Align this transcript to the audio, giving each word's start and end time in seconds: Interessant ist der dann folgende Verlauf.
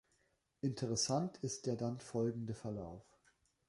Interessant 0.63 1.37
ist 1.43 1.67
der 1.67 1.75
dann 1.75 1.99
folgende 1.99 2.55
Verlauf. 2.55 3.05